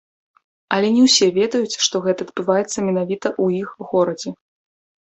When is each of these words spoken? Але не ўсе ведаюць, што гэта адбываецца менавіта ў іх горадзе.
Але 0.77 0.87
не 0.95 1.03
ўсе 1.07 1.27
ведаюць, 1.35 1.79
што 1.89 1.95
гэта 2.07 2.19
адбываецца 2.29 2.77
менавіта 2.91 3.27
ў 3.43 3.65
іх 3.65 3.69
горадзе. 3.95 4.39